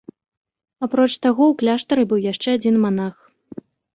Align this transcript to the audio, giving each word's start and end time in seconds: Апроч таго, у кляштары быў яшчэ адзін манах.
Апроч 0.87 1.09
таго, 1.25 1.43
у 1.51 1.55
кляштары 1.59 2.03
быў 2.13 2.23
яшчэ 2.31 2.49
адзін 2.59 2.75
манах. 2.87 3.15